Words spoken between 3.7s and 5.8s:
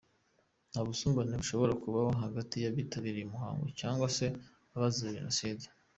cyangwa se abazize Jenoside.